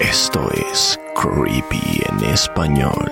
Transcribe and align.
Esto 0.00 0.48
es 0.52 0.96
Creepy 1.16 2.04
en 2.08 2.24
español, 2.26 3.10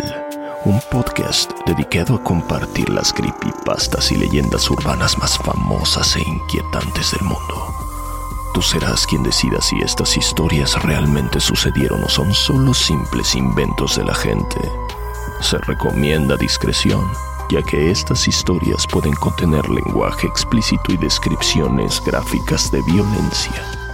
un 0.64 0.80
podcast 0.92 1.50
dedicado 1.66 2.14
a 2.14 2.22
compartir 2.22 2.88
las 2.90 3.12
creepypastas 3.12 4.12
y 4.12 4.16
leyendas 4.16 4.70
urbanas 4.70 5.18
más 5.18 5.36
famosas 5.36 6.14
e 6.14 6.20
inquietantes 6.20 7.10
del 7.10 7.22
mundo. 7.22 7.74
Tú 8.54 8.62
serás 8.62 9.04
quien 9.04 9.24
decida 9.24 9.60
si 9.60 9.80
estas 9.80 10.16
historias 10.16 10.80
realmente 10.84 11.40
sucedieron 11.40 12.04
o 12.04 12.08
son 12.08 12.32
solo 12.32 12.72
simples 12.72 13.34
inventos 13.34 13.96
de 13.96 14.04
la 14.04 14.14
gente. 14.14 14.60
Se 15.40 15.58
recomienda 15.58 16.36
discreción, 16.36 17.10
ya 17.50 17.62
que 17.62 17.90
estas 17.90 18.28
historias 18.28 18.86
pueden 18.86 19.14
contener 19.14 19.68
lenguaje 19.68 20.28
explícito 20.28 20.92
y 20.92 20.96
descripciones 20.98 22.00
gráficas 22.04 22.70
de 22.70 22.80
violencia. 22.82 23.85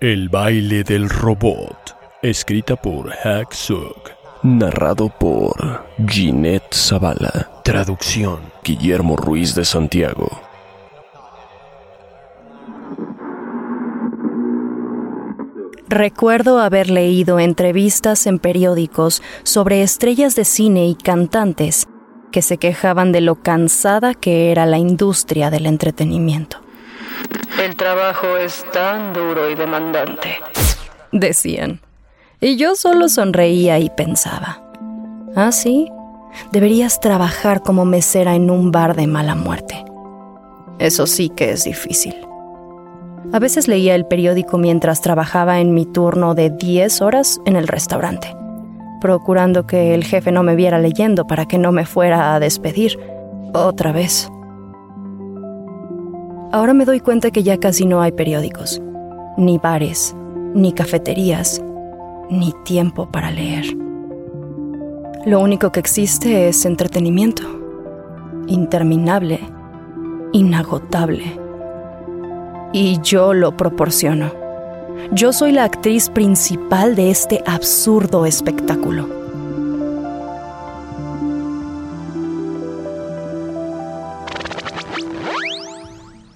El 0.00 0.28
baile 0.28 0.84
del 0.84 1.08
robot, 1.08 1.96
escrita 2.22 2.76
por 2.76 3.10
Hack 3.10 3.52
Suk, 3.52 4.12
narrado 4.44 5.08
por 5.08 5.86
Ginette 6.06 6.72
Zavala, 6.72 7.62
traducción 7.64 8.38
Guillermo 8.62 9.16
Ruiz 9.16 9.56
de 9.56 9.64
Santiago. 9.64 10.30
Recuerdo 15.88 16.60
haber 16.60 16.90
leído 16.90 17.40
entrevistas 17.40 18.28
en 18.28 18.38
periódicos 18.38 19.20
sobre 19.42 19.82
estrellas 19.82 20.36
de 20.36 20.44
cine 20.44 20.86
y 20.86 20.94
cantantes 20.94 21.88
que 22.30 22.42
se 22.42 22.58
quejaban 22.58 23.10
de 23.10 23.20
lo 23.20 23.42
cansada 23.42 24.14
que 24.14 24.52
era 24.52 24.64
la 24.64 24.78
industria 24.78 25.50
del 25.50 25.66
entretenimiento. 25.66 26.67
El 27.58 27.74
trabajo 27.74 28.36
es 28.36 28.64
tan 28.72 29.12
duro 29.12 29.50
y 29.50 29.56
demandante, 29.56 30.36
decían. 31.10 31.80
Y 32.40 32.56
yo 32.56 32.76
solo 32.76 33.08
sonreía 33.08 33.80
y 33.80 33.90
pensaba, 33.90 34.62
ah, 35.34 35.50
sí, 35.50 35.90
deberías 36.52 37.00
trabajar 37.00 37.62
como 37.62 37.84
mesera 37.84 38.36
en 38.36 38.50
un 38.50 38.70
bar 38.70 38.94
de 38.94 39.08
mala 39.08 39.34
muerte. 39.34 39.84
Eso 40.78 41.08
sí 41.08 41.30
que 41.30 41.50
es 41.50 41.64
difícil. 41.64 42.14
A 43.32 43.40
veces 43.40 43.66
leía 43.66 43.96
el 43.96 44.06
periódico 44.06 44.56
mientras 44.56 45.00
trabajaba 45.00 45.58
en 45.58 45.74
mi 45.74 45.84
turno 45.84 46.36
de 46.36 46.50
10 46.50 47.02
horas 47.02 47.40
en 47.44 47.56
el 47.56 47.66
restaurante, 47.66 48.36
procurando 49.00 49.66
que 49.66 49.94
el 49.94 50.04
jefe 50.04 50.30
no 50.30 50.44
me 50.44 50.54
viera 50.54 50.78
leyendo 50.78 51.26
para 51.26 51.46
que 51.46 51.58
no 51.58 51.72
me 51.72 51.86
fuera 51.86 52.36
a 52.36 52.40
despedir 52.40 53.00
otra 53.52 53.90
vez. 53.90 54.30
Ahora 56.50 56.72
me 56.72 56.86
doy 56.86 57.00
cuenta 57.00 57.30
que 57.30 57.42
ya 57.42 57.58
casi 57.58 57.84
no 57.84 58.00
hay 58.00 58.12
periódicos, 58.12 58.80
ni 59.36 59.58
bares, 59.58 60.16
ni 60.54 60.72
cafeterías, 60.72 61.62
ni 62.30 62.54
tiempo 62.64 63.10
para 63.10 63.30
leer. 63.30 63.66
Lo 65.26 65.40
único 65.40 65.72
que 65.72 65.80
existe 65.80 66.48
es 66.48 66.64
entretenimiento, 66.64 67.42
interminable, 68.46 69.40
inagotable 70.32 71.38
y 72.72 72.98
yo 73.02 73.34
lo 73.34 73.54
proporciono. 73.54 74.32
Yo 75.12 75.34
soy 75.34 75.52
la 75.52 75.64
actriz 75.64 76.08
principal 76.08 76.96
de 76.96 77.10
este 77.10 77.42
absurdo 77.46 78.24
espectáculo. 78.24 79.17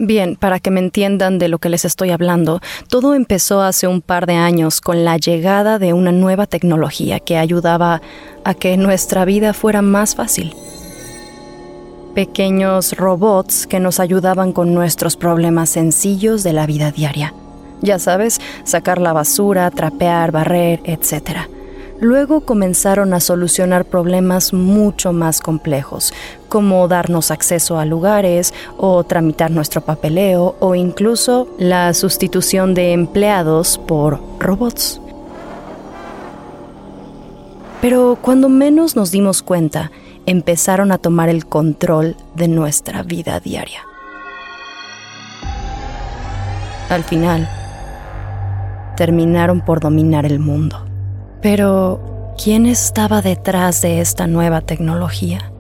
Bien, 0.05 0.35
para 0.35 0.59
que 0.59 0.73
me 0.73 0.81
entiendan 0.81 1.39
de 1.39 1.47
lo 1.47 1.61
que 1.61 1.69
les 1.69 1.85
estoy 1.85 2.11
hablando, 2.11 2.61
todo 2.89 3.15
empezó 3.15 3.63
hace 3.63 3.87
un 3.87 4.01
par 4.01 4.27
de 4.27 4.35
años 4.35 4.81
con 4.81 5.05
la 5.05 5.17
llegada 5.17 5.79
de 5.79 5.93
una 5.93 6.11
nueva 6.11 6.49
tecnología 6.49 7.21
que 7.21 7.37
ayudaba 7.39 8.03
a 8.43 8.55
que 8.55 8.77
nuestra 8.77 9.25
vida 9.25 9.53
fuera 9.53 9.81
más 9.81 10.17
fácil 10.17 10.57
pequeños 12.17 12.97
robots 12.97 13.69
que 13.69 13.79
nos 13.79 14.01
ayudaban 14.01 14.53
con 14.53 14.75
nuestros 14.75 15.17
problemas 15.17 15.71
sencillos 15.71 16.43
de 16.43 16.53
la 16.53 16.67
vida 16.67 16.91
diaria. 16.91 17.33
Ya 17.81 18.01
sabes, 18.01 18.41
sacar 18.65 19.01
la 19.01 19.13
basura, 19.13 19.71
trapear, 19.71 20.33
barrer, 20.33 20.81
etc. 20.85 21.49
Luego 22.03 22.41
comenzaron 22.41 23.15
a 23.15 23.21
solucionar 23.21 23.85
problemas 23.85 24.53
mucho 24.53 25.13
más 25.13 25.41
complejos, 25.41 26.13
como 26.49 26.89
darnos 26.89 27.31
acceso 27.31 27.79
a 27.79 27.85
lugares 27.85 28.53
o 28.77 29.05
tramitar 29.05 29.53
nuestro 29.53 29.83
papeleo 29.83 30.57
o 30.59 30.75
incluso 30.75 31.47
la 31.61 31.95
sustitución 31.95 32.75
de 32.75 32.93
empleados 32.93 33.79
por 33.79 34.19
robots. 34.41 35.01
Pero 37.81 38.19
cuando 38.21 38.49
menos 38.49 38.97
nos 38.97 39.13
dimos 39.13 39.45
cuenta, 39.45 39.93
empezaron 40.27 40.91
a 40.91 40.99
tomar 40.99 41.29
el 41.29 41.47
control 41.47 42.17
de 42.35 42.49
nuestra 42.49 43.05
vida 43.05 43.39
diaria. 43.39 43.83
Al 46.89 47.05
final, 47.05 47.49
terminaron 48.97 49.61
por 49.61 49.79
dominar 49.79 50.27
el 50.27 50.41
mundo. 50.41 50.92
Pero, 51.43 52.35
¿quién 52.43 52.67
estaba 52.67 53.21
detrás 53.21 53.83
de 53.83 54.01
esta 54.01 54.29
nueva 54.29 54.61
tecnología? 54.61 55.53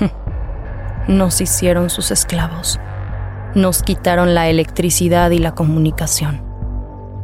Nos 1.08 1.40
hicieron 1.40 1.88
sus 1.88 2.10
esclavos. 2.10 2.80
Nos 3.54 3.84
quitaron 3.84 4.34
la 4.34 4.48
electricidad 4.48 5.30
y 5.30 5.38
la 5.38 5.54
comunicación. 5.54 6.42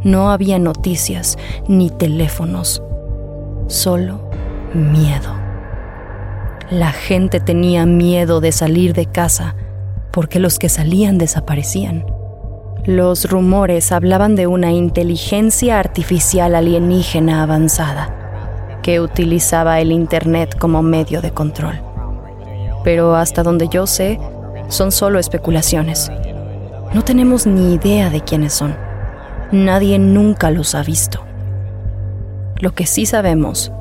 No 0.04 0.30
había 0.30 0.60
noticias 0.60 1.36
ni 1.66 1.90
teléfonos, 1.90 2.80
solo 3.66 4.30
miedo. 4.72 5.34
La 6.70 6.92
gente 6.92 7.40
tenía 7.40 7.86
miedo 7.86 8.40
de 8.40 8.52
salir 8.52 8.94
de 8.94 9.06
casa 9.06 9.56
porque 10.12 10.38
los 10.38 10.60
que 10.60 10.68
salían 10.68 11.18
desaparecían. 11.18 12.06
Los 12.86 13.30
rumores 13.30 13.92
hablaban 13.92 14.36
de 14.36 14.46
una 14.46 14.70
inteligencia 14.72 15.78
artificial 15.78 16.54
alienígena 16.54 17.42
avanzada 17.42 18.78
que 18.82 19.00
utilizaba 19.00 19.80
el 19.80 19.90
Internet 19.90 20.58
como 20.58 20.82
medio 20.82 21.22
de 21.22 21.30
control. 21.30 21.80
Pero 22.84 23.16
hasta 23.16 23.42
donde 23.42 23.68
yo 23.68 23.86
sé, 23.86 24.20
son 24.68 24.92
solo 24.92 25.18
especulaciones. 25.18 26.12
No 26.92 27.02
tenemos 27.02 27.46
ni 27.46 27.72
idea 27.72 28.10
de 28.10 28.20
quiénes 28.20 28.52
son. 28.52 28.76
Nadie 29.50 29.98
nunca 29.98 30.50
los 30.50 30.74
ha 30.74 30.82
visto. 30.82 31.24
Lo 32.60 32.74
que 32.74 32.84
sí 32.84 33.06
sabemos 33.06 33.72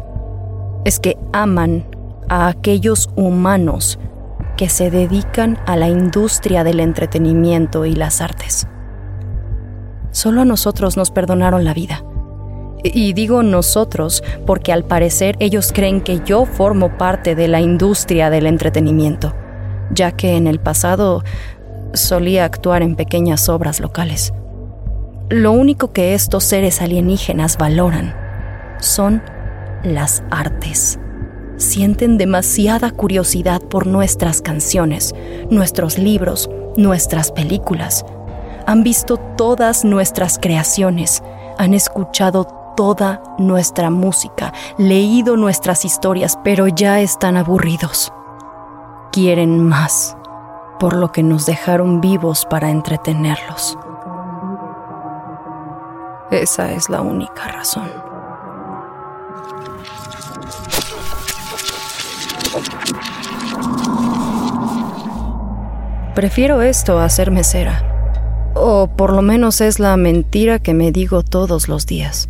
es 0.85 1.01
que 1.01 1.17
aman 1.33 1.83
a 2.29 2.47
aquellos 2.47 3.09
humanos 3.17 3.99
que 4.55 4.69
se 4.69 4.89
dedican 4.89 5.59
a 5.65 5.75
la 5.75 5.89
industria 5.89 6.63
del 6.63 6.79
entretenimiento 6.79 7.85
y 7.85 7.95
las 7.95 8.21
artes. 8.21 8.65
Solo 10.13 10.39
a 10.39 10.45
nosotros 10.45 10.95
nos 10.95 11.11
perdonaron 11.11 11.65
la 11.65 11.73
vida. 11.73 12.05
Y 12.81 13.11
digo 13.11 13.43
nosotros 13.43 14.23
porque 14.45 14.71
al 14.71 14.85
parecer 14.85 15.35
ellos 15.39 15.73
creen 15.73 15.99
que 15.99 16.21
yo 16.25 16.45
formo 16.45 16.97
parte 16.97 17.35
de 17.35 17.49
la 17.49 17.59
industria 17.59 18.29
del 18.29 18.47
entretenimiento, 18.47 19.35
ya 19.91 20.13
que 20.13 20.37
en 20.37 20.47
el 20.47 20.61
pasado 20.61 21.21
solía 21.93 22.45
actuar 22.45 22.81
en 22.81 22.95
pequeñas 22.95 23.49
obras 23.49 23.81
locales. 23.81 24.33
Lo 25.29 25.51
único 25.51 25.91
que 25.91 26.13
estos 26.13 26.45
seres 26.45 26.81
alienígenas 26.81 27.57
valoran 27.57 28.15
son 28.79 29.21
las 29.83 30.23
artes 30.31 30.99
sienten 31.57 32.17
demasiada 32.17 32.91
curiosidad 32.91 33.61
por 33.61 33.87
nuestras 33.87 34.41
canciones, 34.41 35.13
nuestros 35.49 35.97
libros, 35.97 36.49
nuestras 36.77 37.31
películas. 37.31 38.05
Han 38.65 38.83
visto 38.83 39.17
todas 39.17 39.83
nuestras 39.83 40.39
creaciones, 40.39 41.21
han 41.57 41.73
escuchado 41.73 42.45
toda 42.75 43.21
nuestra 43.37 43.89
música, 43.89 44.53
leído 44.77 45.37
nuestras 45.37 45.85
historias, 45.85 46.39
pero 46.43 46.67
ya 46.67 46.99
están 47.01 47.37
aburridos. 47.37 48.13
Quieren 49.11 49.63
más, 49.63 50.17
por 50.79 50.95
lo 50.95 51.11
que 51.11 51.23
nos 51.23 51.45
dejaron 51.45 52.01
vivos 52.01 52.45
para 52.49 52.69
entretenerlos. 52.69 53.77
Esa 56.31 56.71
es 56.71 56.89
la 56.89 57.01
única 57.01 57.47
razón. 57.49 57.91
Prefiero 66.15 66.61
esto 66.61 66.99
a 66.99 67.09
ser 67.09 67.29
mesera. 67.29 67.92
O 68.55 68.87
por 68.95 69.13
lo 69.13 69.21
menos 69.21 69.61
es 69.61 69.79
la 69.79 69.97
mentira 69.97 70.59
que 70.59 70.73
me 70.73 70.91
digo 70.91 71.23
todos 71.23 71.67
los 71.67 71.85
días. 71.85 72.29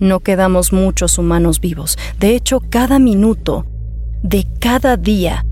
No 0.00 0.20
quedamos 0.20 0.72
muchos 0.72 1.18
humanos 1.18 1.60
vivos. 1.60 1.96
De 2.18 2.34
hecho, 2.34 2.60
cada 2.60 2.98
minuto 2.98 3.66
de 4.22 4.46
cada 4.58 4.96
día 4.96 5.44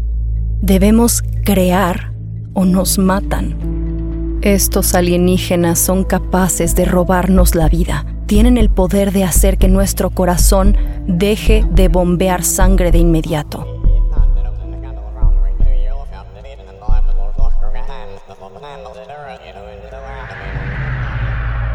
debemos 0.61 1.23
crear 1.45 2.13
o 2.55 2.65
nos 2.65 2.99
matan. 2.99 4.39
Estos 4.43 4.95
alienígenas 4.95 5.79
son 5.79 6.05
capaces 6.05 6.75
de 6.75 6.85
robarnos 6.85 7.55
la 7.55 7.69
vida. 7.69 8.07
Tienen 8.27 8.57
el 8.57 8.71
poder 8.71 9.13
de 9.13 9.25
hacer 9.25 9.59
que 9.59 9.69
nuestro 9.69 10.11
corazón 10.11 10.77
deje 11.07 11.65
de 11.73 11.89
bombear 11.89 12.43
sangre 12.43 12.91
de 12.91 12.99
inmediato. 12.99 13.80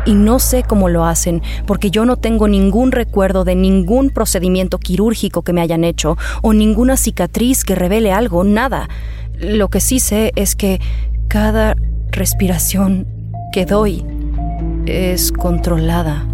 Y 0.05 0.13
no 0.13 0.39
sé 0.39 0.63
cómo 0.63 0.89
lo 0.89 1.05
hacen, 1.05 1.41
porque 1.65 1.91
yo 1.91 2.05
no 2.05 2.17
tengo 2.17 2.47
ningún 2.47 2.91
recuerdo 2.91 3.43
de 3.43 3.55
ningún 3.55 4.09
procedimiento 4.09 4.77
quirúrgico 4.77 5.41
que 5.41 5.53
me 5.53 5.61
hayan 5.61 5.83
hecho 5.83 6.17
o 6.41 6.53
ninguna 6.53 6.97
cicatriz 6.97 7.63
que 7.63 7.75
revele 7.75 8.11
algo, 8.11 8.43
nada. 8.43 8.87
Lo 9.39 9.69
que 9.69 9.81
sí 9.81 9.99
sé 9.99 10.31
es 10.35 10.55
que 10.55 10.79
cada 11.27 11.75
respiración 12.11 13.07
que 13.51 13.65
doy 13.65 14.05
es 14.85 15.31
controlada 15.31 16.25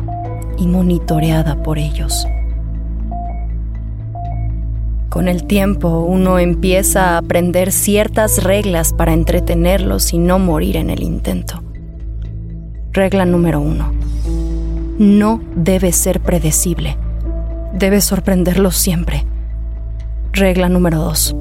y 0.58 0.68
monitoreada 0.68 1.64
por 1.64 1.80
ellos. 1.80 2.28
Con 5.10 5.28
el 5.28 5.44
tiempo 5.46 6.00
uno 6.00 6.40
empieza 6.40 7.10
a 7.10 7.18
aprender 7.18 7.72
ciertas 7.72 8.44
reglas 8.44 8.94
para 8.94 9.14
entretenerlos 9.14 10.14
y 10.14 10.18
no 10.18 10.40
morir 10.40 10.78
en 10.78 10.90
el 10.90 11.04
intento. 11.04 11.62
Regla 12.94 13.24
número 13.24 13.62
uno. 13.62 13.94
No 15.00 15.40
debe 15.56 15.94
ser 15.94 16.20
predecible. 16.20 16.98
Debe 17.74 18.02
sorprenderlos 18.02 18.76
siempre. 18.76 19.26
Regla 20.34 20.68
número 20.68 21.00
dos. 21.00 21.34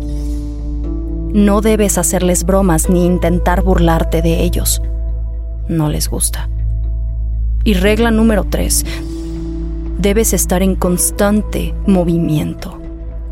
No 1.33 1.61
debes 1.61 1.99
hacerles 1.99 2.45
bromas 2.45 2.89
ni 2.89 3.05
intentar 3.05 3.63
burlarte 3.63 4.23
de 4.23 4.45
ellos. 4.45 4.81
No 5.69 5.89
les 5.89 6.09
gusta. 6.09 6.49
Y 7.65 7.75
regla 7.75 8.13
número 8.13 8.45
tres. 8.45 8.87
Debes 9.99 10.33
estar 10.33 10.63
en 10.63 10.77
constante 10.77 11.75
movimiento. 11.85 12.81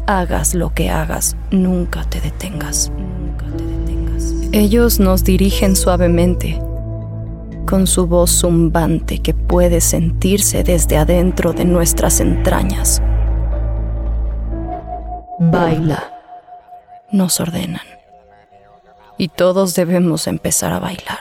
Hagas 0.09 0.57
lo 0.57 0.75
que 0.75 0.91
hagas, 0.91 1.37
nunca 1.53 2.03
te 2.03 2.21
detengas. 2.21 2.91
Nunca 2.99 3.47
te 3.57 3.65
detengas. 3.65 4.35
Ellos 4.51 4.99
nos 4.99 5.23
dirigen 5.23 5.77
suavemente 5.77 6.61
con 7.69 7.87
su 7.87 8.07
voz 8.07 8.31
zumbante 8.31 9.19
que 9.19 9.35
puede 9.35 9.83
sentirse 9.83 10.65
desde 10.65 10.97
adentro 10.97 11.53
de 11.53 11.67
nuestras 11.67 12.19
entrañas. 12.19 13.03
Baila, 15.39 16.19
nos 17.13 17.41
ordenan. 17.41 17.87
Y 19.19 19.29
todos 19.29 19.75
debemos 19.75 20.29
empezar 20.29 20.73
a 20.73 20.79
bailar. 20.79 21.19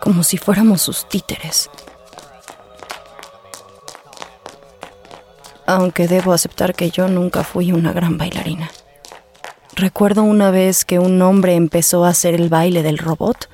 Como 0.00 0.22
si 0.22 0.38
fuéramos 0.38 0.82
sus 0.82 1.08
títeres. 1.08 1.68
Aunque 5.66 6.06
debo 6.06 6.32
aceptar 6.32 6.76
que 6.76 6.90
yo 6.90 7.08
nunca 7.08 7.42
fui 7.42 7.72
una 7.72 7.92
gran 7.92 8.18
bailarina. 8.18 8.70
Recuerdo 9.78 10.22
una 10.22 10.50
vez 10.50 10.86
que 10.86 10.98
un 10.98 11.20
hombre 11.20 11.54
empezó 11.54 12.06
a 12.06 12.08
hacer 12.08 12.32
el 12.34 12.48
baile 12.48 12.82
del 12.82 12.96
robot, 12.96 13.50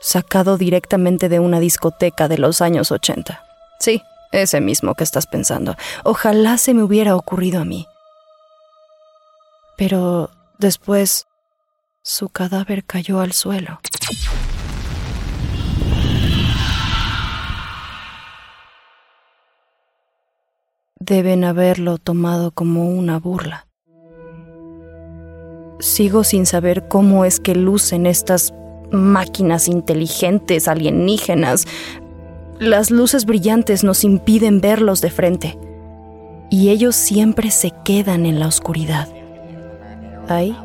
sacado 0.00 0.56
directamente 0.56 1.28
de 1.28 1.38
una 1.38 1.60
discoteca 1.60 2.28
de 2.28 2.38
los 2.38 2.62
años 2.62 2.90
80. 2.90 3.44
Sí, 3.78 4.02
ese 4.32 4.62
mismo 4.62 4.94
que 4.94 5.04
estás 5.04 5.26
pensando. 5.26 5.76
Ojalá 6.02 6.56
se 6.56 6.72
me 6.72 6.82
hubiera 6.82 7.14
ocurrido 7.14 7.60
a 7.60 7.66
mí. 7.66 7.86
Pero 9.76 10.30
después 10.56 11.26
su 12.00 12.30
cadáver 12.30 12.84
cayó 12.84 13.20
al 13.20 13.32
suelo. 13.32 13.80
Deben 20.98 21.44
haberlo 21.44 21.98
tomado 21.98 22.50
como 22.50 22.88
una 22.88 23.18
burla. 23.18 23.67
Sigo 25.80 26.24
sin 26.24 26.44
saber 26.44 26.88
cómo 26.88 27.24
es 27.24 27.38
que 27.38 27.54
lucen 27.54 28.06
estas 28.06 28.52
máquinas 28.90 29.68
inteligentes 29.68 30.66
alienígenas. 30.66 31.66
Las 32.58 32.90
luces 32.90 33.26
brillantes 33.26 33.84
nos 33.84 34.02
impiden 34.02 34.60
verlos 34.60 35.00
de 35.00 35.10
frente. 35.10 35.58
Y 36.50 36.70
ellos 36.70 36.96
siempre 36.96 37.50
se 37.50 37.72
quedan 37.84 38.26
en 38.26 38.40
la 38.40 38.48
oscuridad. 38.48 39.08
Ahí, 40.28 40.56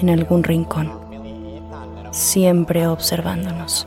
en 0.00 0.10
algún 0.10 0.42
rincón. 0.42 0.90
Siempre 2.10 2.86
observándonos. 2.86 3.86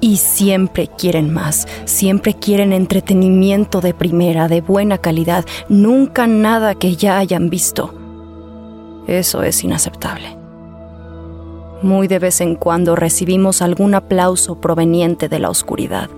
Y 0.00 0.16
siempre 0.16 0.88
quieren 0.88 1.32
más, 1.32 1.68
siempre 1.84 2.34
quieren 2.34 2.72
entretenimiento 2.72 3.80
de 3.80 3.94
primera, 3.94 4.48
de 4.48 4.60
buena 4.60 4.98
calidad, 4.98 5.44
nunca 5.68 6.26
nada 6.26 6.74
que 6.74 6.96
ya 6.96 7.18
hayan 7.18 7.50
visto. 7.50 8.01
Eso 9.06 9.42
es 9.42 9.64
inaceptable. 9.64 10.36
Muy 11.82 12.06
de 12.06 12.18
vez 12.18 12.40
en 12.40 12.54
cuando 12.54 12.94
recibimos 12.94 13.60
algún 13.60 13.94
aplauso 13.94 14.60
proveniente 14.60 15.28
de 15.28 15.38
la 15.40 15.50
oscuridad. 15.50 16.08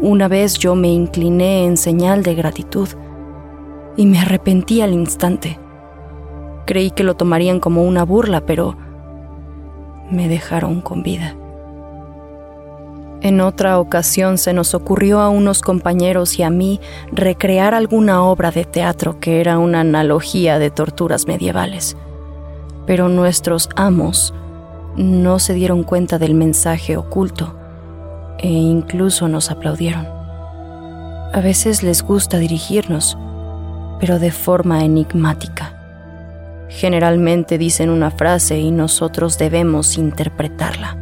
Una 0.00 0.28
vez 0.28 0.58
yo 0.58 0.74
me 0.74 0.88
incliné 0.88 1.64
en 1.64 1.76
señal 1.76 2.22
de 2.22 2.34
gratitud 2.34 2.88
y 3.96 4.04
me 4.04 4.18
arrepentí 4.18 4.80
al 4.80 4.92
instante. 4.92 5.58
Creí 6.66 6.90
que 6.90 7.04
lo 7.04 7.14
tomarían 7.14 7.60
como 7.60 7.84
una 7.84 8.04
burla, 8.04 8.44
pero 8.44 8.76
me 10.10 10.28
dejaron 10.28 10.80
con 10.80 11.02
vida. 11.02 11.36
En 13.22 13.40
otra 13.40 13.78
ocasión 13.78 14.36
se 14.36 14.52
nos 14.52 14.74
ocurrió 14.74 15.20
a 15.20 15.28
unos 15.28 15.62
compañeros 15.62 16.40
y 16.40 16.42
a 16.42 16.50
mí 16.50 16.80
recrear 17.12 17.72
alguna 17.72 18.24
obra 18.24 18.50
de 18.50 18.64
teatro 18.64 19.20
que 19.20 19.40
era 19.40 19.58
una 19.58 19.80
analogía 19.80 20.58
de 20.58 20.72
torturas 20.72 21.28
medievales. 21.28 21.96
Pero 22.84 23.08
nuestros 23.08 23.68
amos 23.76 24.34
no 24.96 25.38
se 25.38 25.54
dieron 25.54 25.84
cuenta 25.84 26.18
del 26.18 26.34
mensaje 26.34 26.96
oculto 26.96 27.54
e 28.38 28.48
incluso 28.48 29.28
nos 29.28 29.52
aplaudieron. 29.52 30.04
A 31.32 31.40
veces 31.40 31.84
les 31.84 32.02
gusta 32.02 32.38
dirigirnos, 32.38 33.16
pero 34.00 34.18
de 34.18 34.32
forma 34.32 34.84
enigmática. 34.84 35.78
Generalmente 36.68 37.56
dicen 37.56 37.88
una 37.88 38.10
frase 38.10 38.58
y 38.58 38.72
nosotros 38.72 39.38
debemos 39.38 39.96
interpretarla. 39.96 41.01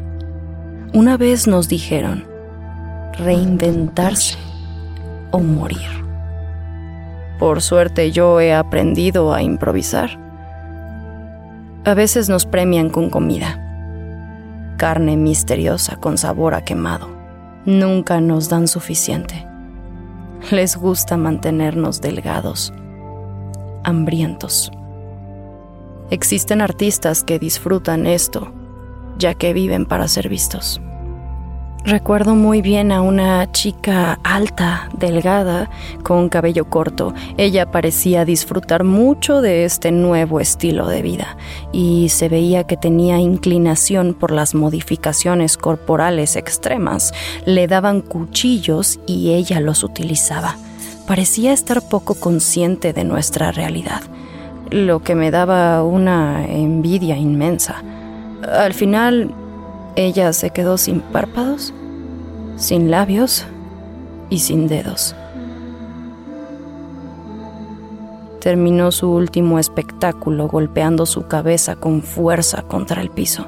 Una 0.92 1.16
vez 1.16 1.46
nos 1.46 1.68
dijeron, 1.68 2.26
reinventarse 3.16 4.36
o 5.30 5.38
morir. 5.38 5.88
Por 7.38 7.62
suerte 7.62 8.10
yo 8.10 8.40
he 8.40 8.52
aprendido 8.52 9.32
a 9.32 9.40
improvisar. 9.40 10.18
A 11.84 11.94
veces 11.94 12.28
nos 12.28 12.44
premian 12.44 12.90
con 12.90 13.08
comida. 13.08 14.74
Carne 14.78 15.16
misteriosa 15.16 15.94
con 15.94 16.18
sabor 16.18 16.54
a 16.54 16.64
quemado. 16.64 17.08
Nunca 17.64 18.20
nos 18.20 18.48
dan 18.48 18.66
suficiente. 18.66 19.46
Les 20.50 20.76
gusta 20.76 21.16
mantenernos 21.16 22.00
delgados, 22.00 22.74
hambrientos. 23.84 24.72
Existen 26.10 26.60
artistas 26.60 27.22
que 27.22 27.38
disfrutan 27.38 28.08
esto 28.08 28.52
ya 29.20 29.34
que 29.34 29.52
viven 29.52 29.86
para 29.86 30.08
ser 30.08 30.28
vistos. 30.28 30.80
Recuerdo 31.84 32.34
muy 32.34 32.60
bien 32.60 32.92
a 32.92 33.00
una 33.00 33.50
chica 33.52 34.18
alta, 34.22 34.90
delgada, 34.98 35.70
con 36.02 36.28
cabello 36.28 36.66
corto. 36.68 37.14
Ella 37.38 37.70
parecía 37.70 38.26
disfrutar 38.26 38.84
mucho 38.84 39.40
de 39.40 39.64
este 39.64 39.90
nuevo 39.90 40.40
estilo 40.40 40.88
de 40.88 41.00
vida 41.00 41.38
y 41.72 42.10
se 42.10 42.28
veía 42.28 42.64
que 42.64 42.76
tenía 42.76 43.18
inclinación 43.18 44.12
por 44.12 44.30
las 44.30 44.54
modificaciones 44.54 45.56
corporales 45.56 46.36
extremas. 46.36 47.14
Le 47.46 47.66
daban 47.66 48.02
cuchillos 48.02 49.00
y 49.06 49.32
ella 49.32 49.58
los 49.60 49.82
utilizaba. 49.82 50.56
Parecía 51.06 51.54
estar 51.54 51.80
poco 51.80 52.14
consciente 52.14 52.92
de 52.92 53.04
nuestra 53.04 53.52
realidad, 53.52 54.02
lo 54.70 55.00
que 55.02 55.14
me 55.14 55.30
daba 55.30 55.82
una 55.82 56.46
envidia 56.46 57.16
inmensa. 57.16 57.82
Al 58.42 58.74
final, 58.74 59.34
ella 59.96 60.32
se 60.32 60.50
quedó 60.50 60.78
sin 60.78 61.00
párpados, 61.00 61.74
sin 62.56 62.90
labios 62.90 63.44
y 64.30 64.38
sin 64.38 64.68
dedos. 64.68 65.14
Terminó 68.40 68.90
su 68.90 69.10
último 69.10 69.58
espectáculo 69.58 70.48
golpeando 70.48 71.04
su 71.04 71.26
cabeza 71.26 71.76
con 71.76 72.02
fuerza 72.02 72.62
contra 72.62 73.02
el 73.02 73.10
piso. 73.10 73.46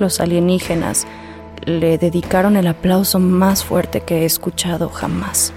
Los 0.00 0.20
alienígenas 0.20 1.06
le 1.64 1.98
dedicaron 1.98 2.56
el 2.56 2.66
aplauso 2.66 3.20
más 3.20 3.64
fuerte 3.64 4.00
que 4.00 4.22
he 4.22 4.24
escuchado 4.24 4.88
jamás. 4.88 5.52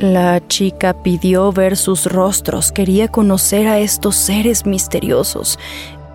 La 0.00 0.40
chica 0.48 0.94
pidió 0.94 1.52
ver 1.52 1.76
sus 1.76 2.06
rostros, 2.06 2.72
quería 2.72 3.08
conocer 3.08 3.68
a 3.68 3.80
estos 3.80 4.16
seres 4.16 4.64
misteriosos. 4.64 5.58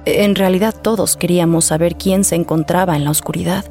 En 0.06 0.34
realidad 0.34 0.74
todos 0.74 1.16
queríamos 1.16 1.66
saber 1.66 1.96
quién 1.96 2.24
se 2.24 2.34
encontraba 2.34 2.96
en 2.96 3.04
la 3.04 3.12
oscuridad, 3.12 3.64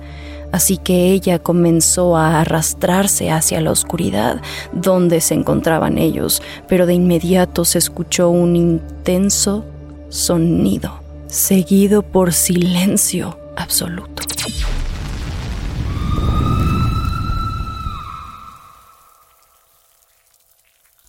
así 0.52 0.76
que 0.76 1.10
ella 1.10 1.40
comenzó 1.40 2.16
a 2.16 2.40
arrastrarse 2.40 3.32
hacia 3.32 3.60
la 3.60 3.72
oscuridad 3.72 4.40
donde 4.72 5.20
se 5.20 5.34
encontraban 5.34 5.98
ellos, 5.98 6.42
pero 6.68 6.86
de 6.86 6.94
inmediato 6.94 7.64
se 7.64 7.78
escuchó 7.78 8.30
un 8.30 8.54
intenso 8.54 9.64
sonido, 10.10 11.00
seguido 11.26 12.02
por 12.02 12.32
silencio 12.32 13.36
absoluto. 13.56 14.22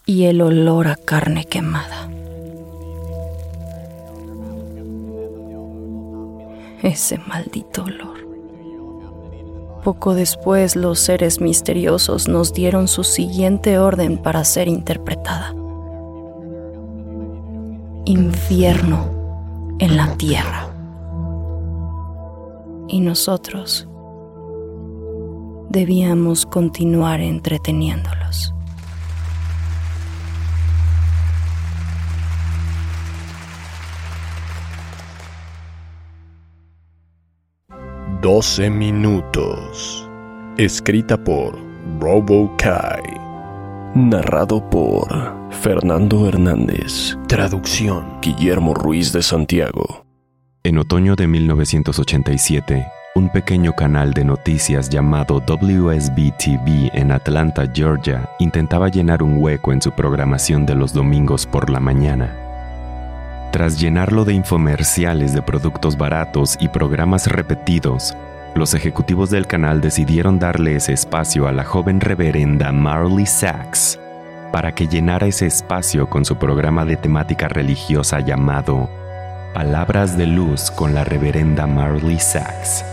Y 0.06 0.26
el 0.26 0.42
olor 0.42 0.88
a 0.88 0.96
carne 0.96 1.46
quemada. 1.46 2.10
Ese 6.84 7.18
maldito 7.18 7.84
olor. 7.84 8.16
Poco 9.84 10.14
después 10.14 10.76
los 10.76 11.00
seres 11.00 11.42
misteriosos 11.42 12.28
nos 12.28 12.54
dieron 12.54 12.88
su 12.88 13.04
siguiente 13.04 13.80
orden 13.80 14.18
para 14.18 14.44
ser 14.44 14.68
interpretada. 14.68 15.54
Infierno 18.06 19.76
en 19.80 19.98
la 19.98 20.16
tierra. 20.18 20.70
Y 22.88 23.00
nosotros 23.00 23.88
debíamos 25.70 26.46
continuar 26.46 27.22
entreteniéndolos. 27.22 28.56
12 38.26 38.72
minutos. 38.72 40.10
Escrita 40.58 41.16
por 41.16 41.60
Robo 42.00 42.52
Kai. 42.58 43.04
Narrado 43.94 44.68
por 44.68 45.08
Fernando 45.52 46.28
Hernández. 46.28 47.16
Traducción 47.28 48.20
Guillermo 48.24 48.74
Ruiz 48.74 49.14
de 49.14 49.22
Santiago. 49.22 50.08
En 50.64 50.80
otoño 50.80 51.16
de 51.16 51.28
1987, 51.28 52.88
un 53.14 53.32
pequeño 53.32 53.74
canal 53.74 54.12
de 54.12 54.26
noticias 54.26 54.90
llamado 54.90 55.40
WSB-TV 55.40 56.90
en 56.96 57.12
Atlanta, 57.12 57.72
Georgia, 57.76 58.28
intentaba 58.40 58.90
llenar 58.90 59.22
un 59.22 59.38
hueco 59.38 59.72
en 59.72 59.84
su 59.84 59.92
programación 59.92 60.66
de 60.66 60.74
los 60.74 60.94
domingos 60.94 61.46
por 61.46 61.70
la 61.70 61.80
mañana. 61.80 62.45
Tras 63.56 63.80
llenarlo 63.80 64.26
de 64.26 64.34
infomerciales 64.34 65.34
de 65.34 65.42
productos 65.42 65.98
baratos 65.98 66.58
y 66.60 66.68
programas 66.68 67.28
repetidos, 67.28 68.14
los 68.54 68.74
ejecutivos 68.74 69.30
del 69.30 69.48
canal 69.48 69.80
decidieron 69.80 70.40
darle 70.40 70.76
ese 70.76 70.92
espacio 70.92 71.48
a 71.48 71.54
la 71.54 71.64
joven 71.64 72.02
reverenda 72.02 72.74
Marley 72.74 73.26
Sachs 73.26 73.98
para 74.52 74.76
que 74.76 74.90
llenara 74.90 75.28
ese 75.28 75.46
espacio 75.46 76.10
con 76.10 76.26
su 76.26 76.36
programa 76.36 76.84
de 76.84 76.98
temática 76.98 77.48
religiosa 77.48 78.20
llamado 78.20 78.90
Palabras 79.54 80.18
de 80.18 80.28
Luz 80.28 80.70
con 80.70 80.94
la 80.94 81.06
reverenda 81.06 81.66
Marley 81.66 82.20
Sachs. 82.20 82.84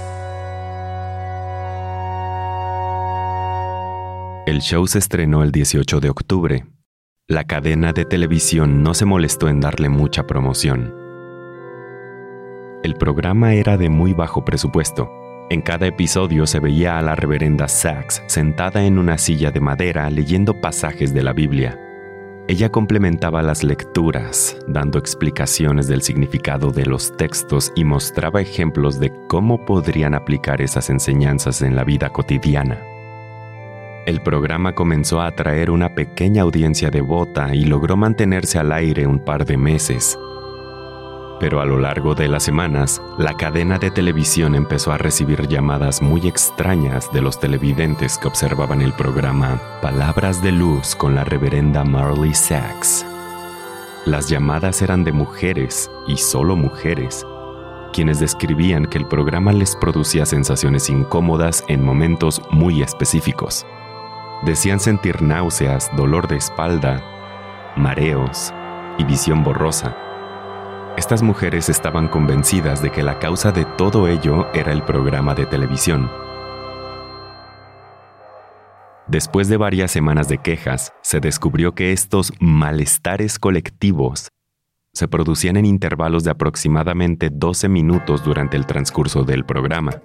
El 4.47 4.61
show 4.61 4.87
se 4.87 5.00
estrenó 5.00 5.42
el 5.42 5.50
18 5.50 5.99
de 5.99 6.09
octubre 6.09 6.64
la 7.33 7.45
cadena 7.45 7.95
de 7.95 8.05
televisión 8.05 8.83
no 8.83 8.93
se 8.93 9.07
molestó 9.07 9.49
en 9.49 9.59
darle 9.59 9.89
mucha 9.89 10.27
promoción. 10.27 10.95
El 12.85 12.95
programa 12.97 13.55
era 13.55 13.79
de 13.79 13.89
muy 13.89 14.12
bajo 14.12 14.45
presupuesto. 14.45 15.11
En 15.49 15.62
cada 15.62 15.87
episodio 15.87 16.47
se 16.47 16.61
veía 16.61 16.99
a 16.99 17.03
la 17.03 17.15
reverenda 17.15 17.69
Sachs 17.69 18.23
sentada 18.27 18.85
en 18.85 18.99
una 18.99 19.17
silla 19.17 19.51
de 19.51 19.61
madera 19.61 20.11
leyendo 20.11 20.61
pasajes 20.61 21.15
de 21.15 21.23
la 21.23 21.33
Biblia. 21.33 21.79
Ella 22.49 22.69
complementaba 22.69 23.41
las 23.41 23.65
lecturas, 23.65 24.59
dando 24.69 24.99
explicaciones 24.99 25.89
del 25.89 26.03
significado 26.03 26.71
de 26.71 26.85
los 26.85 27.17
textos 27.17 27.73
y 27.75 27.85
mostraba 27.85 28.43
ejemplos 28.43 29.01
de 29.01 29.11
cómo 29.29 29.65
podrían 29.65 30.15
aplicar 30.15 30.61
esas 30.61 30.91
enseñanzas 30.91 31.62
en 31.62 31.77
la 31.77 31.85
vida 31.85 32.11
cotidiana. 32.11 32.92
El 34.05 34.21
programa 34.21 34.75
comenzó 34.75 35.21
a 35.21 35.29
atraer 35.29 35.71
una 35.71 35.95
pequeña 35.95 36.43
audiencia 36.43 36.91
devota 36.91 37.55
y 37.55 37.67
logró 37.67 37.97
mantenerse 37.97 38.59
al 38.59 38.73
aire 38.73 39.07
un 39.07 39.21
par 39.21 39.45
de 39.45 39.57
meses. 39.57 40.19
Pero 41.39 41.61
a 41.61 41.65
lo 41.67 41.79
largo 41.79 42.17
de 42.17 42.27
las 42.27 42.43
semanas, 42.43 43.01
la 43.17 43.35
cadena 43.35 43.79
de 43.79 43.93
televisión 43.93 44.57
empezó 44.57 44.91
a 44.91 44.99
recibir 44.99 45.47
llamadas 45.47 46.03
muy 46.03 46.27
extrañas 46.27 47.13
de 47.13 47.21
los 47.21 47.39
televidentes 47.39 48.19
que 48.19 48.27
observaban 48.27 48.83
el 48.83 48.93
programa 48.93 49.61
Palabras 49.81 50.43
de 50.43 50.51
Luz 50.51 50.97
con 50.97 51.15
la 51.15 51.23
reverenda 51.23 51.85
Marley 51.85 52.35
Sachs. 52.35 53.07
Las 54.05 54.29
llamadas 54.29 54.83
eran 54.83 55.05
de 55.05 55.13
mujeres, 55.13 55.89
y 56.09 56.17
solo 56.17 56.57
mujeres, 56.57 57.25
quienes 57.93 58.19
describían 58.19 58.87
que 58.87 58.99
el 58.99 59.07
programa 59.07 59.53
les 59.53 59.77
producía 59.77 60.27
sensaciones 60.27 60.91
incómodas 60.91 61.65
en 61.69 61.85
momentos 61.85 62.43
muy 62.51 62.83
específicos. 62.83 63.65
Decían 64.45 64.81
sentir 64.81 65.23
náuseas, 65.23 65.89
dolor 65.97 66.27
de 66.27 66.37
espalda, 66.37 67.01
mareos 67.77 68.53
y 68.99 69.05
visión 69.05 69.45
borrosa. 69.45 69.97
Estas 70.97 71.23
mujeres 71.23 71.69
estaban 71.69 72.09
convencidas 72.09 72.83
de 72.83 72.91
que 72.91 73.05
la 73.05 73.21
causa 73.21 73.53
de 73.53 73.65
todo 73.65 74.09
ello 74.09 74.53
era 74.53 74.73
el 74.73 74.83
programa 74.83 75.37
de 75.37 75.47
televisión. 75.47 76.11
Después 79.07 79.49
de 79.49 79.59
varias 79.59 79.93
semanas 79.93 80.29
de 80.29 80.39
quejas, 80.39 80.93
se 81.03 81.21
descubrió 81.21 81.77
que 81.77 81.93
estos 81.93 82.33
malestares 82.41 83.39
colectivos 83.39 84.29
se 84.93 85.07
producían 85.07 85.57
en 85.57 85.67
intervalos 85.67 86.25
de 86.25 86.33
aproximadamente 86.33 87.31
12 87.31 87.69
minutos 87.69 88.25
durante 88.25 88.57
el 88.57 88.67
transcurso 88.67 89.23
del 89.23 89.45
programa. 89.45 90.03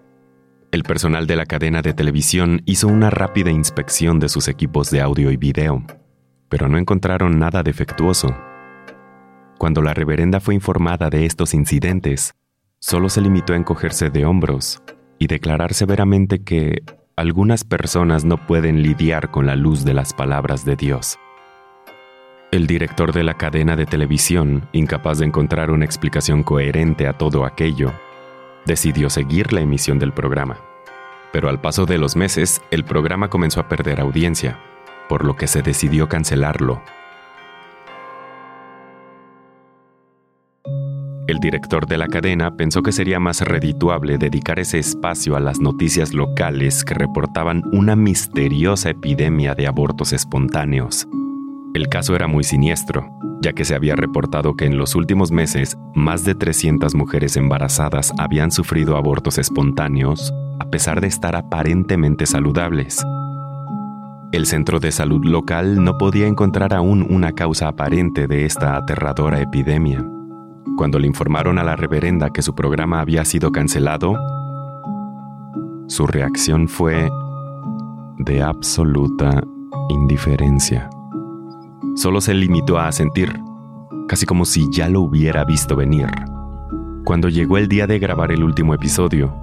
El 0.70 0.84
personal 0.84 1.28
de 1.28 1.38
la 1.38 1.46
cadena 1.46 1.82
de 1.82 1.94
televisión 1.94 2.62
hizo 2.66 2.90
una 2.90 3.10
rápida 3.10 3.52
inspección 3.52 4.20
de 4.20 4.28
sus 4.28 4.50
equipos 4.50 4.92
de 4.92 5.00
audio 5.00 5.32
y 5.32 5.38
video, 5.38 5.82
pero 6.50 6.68
no 6.68 6.78
encontraron 6.78 7.40
nada 7.40 7.64
defectuoso. 7.64 8.36
Cuando 9.58 9.82
la 9.82 9.94
reverenda 9.94 10.42
fue 10.42 10.56
informada 10.56 11.10
de 11.10 11.26
estos 11.26 11.54
incidentes, 11.54 12.34
solo 12.80 13.08
se 13.08 13.22
limitó 13.22 13.54
a 13.54 13.56
encogerse 13.56 14.10
de 14.10 14.26
hombros 14.26 14.84
y 15.20 15.28
declarar 15.28 15.74
severamente 15.74 16.44
que 16.44 16.84
algunas 17.16 17.64
personas 17.64 18.26
no 18.26 18.46
pueden 18.46 18.84
lidiar 18.84 19.32
con 19.32 19.46
la 19.46 19.56
luz 19.56 19.86
de 19.86 19.94
las 19.94 20.14
palabras 20.14 20.66
de 20.66 20.76
Dios. 20.76 21.18
El 22.52 22.68
director 22.68 23.14
de 23.14 23.24
la 23.24 23.36
cadena 23.36 23.78
de 23.78 23.86
televisión, 23.86 24.68
incapaz 24.74 25.20
de 25.20 25.26
encontrar 25.26 25.72
una 25.72 25.86
explicación 25.86 26.44
coherente 26.44 27.08
a 27.08 27.14
todo 27.14 27.46
aquello, 27.46 27.94
decidió 28.68 29.10
seguir 29.10 29.54
la 29.54 29.62
emisión 29.62 29.98
del 29.98 30.14
programa. 30.14 30.60
Pero 31.32 31.50
al 31.50 31.60
paso 31.60 31.86
de 31.86 31.98
los 31.98 32.16
meses, 32.16 32.62
el 32.70 32.84
programa 32.84 33.30
comenzó 33.30 33.60
a 33.60 33.68
perder 33.68 34.00
audiencia, 34.00 34.60
por 35.10 35.26
lo 35.26 35.36
que 35.36 35.48
se 35.48 35.62
decidió 35.62 36.08
cancelarlo. 36.08 36.82
El 41.28 41.40
director 41.40 41.88
de 41.88 41.98
la 41.98 42.08
cadena 42.08 42.56
pensó 42.56 42.82
que 42.82 42.94
sería 42.94 43.20
más 43.20 43.42
redituable 43.42 44.18
dedicar 44.18 44.60
ese 44.60 44.80
espacio 44.80 45.36
a 45.36 45.42
las 45.42 45.60
noticias 45.60 46.14
locales 46.14 46.86
que 46.86 46.94
reportaban 46.94 47.64
una 47.74 47.98
misteriosa 47.98 48.92
epidemia 48.92 49.54
de 49.54 49.68
abortos 49.68 50.14
espontáneos. 50.14 51.06
El 51.74 51.90
caso 51.90 52.16
era 52.16 52.28
muy 52.28 52.46
siniestro, 52.46 53.10
ya 53.42 53.54
que 53.54 53.66
se 53.66 53.76
había 53.76 53.96
reportado 53.96 54.56
que 54.56 54.66
en 54.66 54.78
los 54.78 54.96
últimos 54.96 55.32
meses 55.32 55.78
más 55.94 56.24
de 56.24 56.36
300 56.36 56.96
mujeres 56.96 57.38
embarazadas 57.38 58.14
habían 58.18 58.52
sufrido 58.52 58.98
abortos 58.98 59.38
espontáneos 59.38 60.34
a 60.60 60.66
pesar 60.70 61.02
de 61.02 61.08
estar 61.08 61.36
aparentemente 61.36 62.26
saludables. 62.26 63.04
El 64.32 64.46
centro 64.46 64.80
de 64.80 64.92
salud 64.92 65.24
local 65.24 65.84
no 65.84 65.98
podía 65.98 66.28
encontrar 66.28 66.74
aún 66.74 67.06
una 67.10 67.32
causa 67.32 67.70
aparente 67.70 68.28
de 68.28 68.46
esta 68.46 68.76
aterradora 68.76 69.40
epidemia. 69.40 70.06
Cuando 70.76 71.00
le 71.00 71.08
informaron 71.08 71.58
a 71.58 71.64
la 71.64 71.76
reverenda 71.76 72.32
que 72.32 72.42
su 72.42 72.54
programa 72.54 73.00
había 73.00 73.24
sido 73.24 73.52
cancelado, 73.52 74.16
su 75.88 76.06
reacción 76.08 76.68
fue 76.68 77.10
de 78.18 78.44
absoluta 78.44 79.42
indiferencia. 79.90 80.90
Solo 81.98 82.22
se 82.22 82.36
limitó 82.36 82.78
a 82.78 82.92
sentir, 82.92 83.34
casi 84.08 84.28
como 84.28 84.46
si 84.46 84.68
ya 84.72 84.88
lo 84.88 85.02
hubiera 85.02 85.44
visto 85.46 85.76
venir. 85.76 86.06
Cuando 87.04 87.28
llegó 87.28 87.58
el 87.58 87.68
día 87.68 87.88
de 87.88 87.98
grabar 87.98 88.32
el 88.32 88.44
último 88.44 88.76
episodio, 88.76 89.34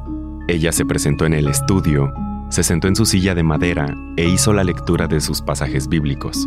ella 0.47 0.71
se 0.71 0.85
presentó 0.85 1.27
en 1.27 1.35
el 1.35 1.49
estudio 1.49 2.13
Se 2.51 2.63
sentó 2.63 2.87
en 2.87 2.95
su 2.95 3.07
silla 3.07 3.35
de 3.35 3.43
madera 3.43 3.93
e 4.17 4.29
hizo 4.29 4.53
la 4.53 4.63
lectura 4.63 5.09
de 5.09 5.21
sus 5.21 5.43
pasajes 5.43 5.89
bíblicos. 5.89 6.47